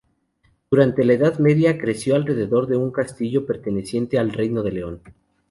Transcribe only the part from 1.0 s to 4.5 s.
la Edad Media, creció alrededor de un castillo perteneciente al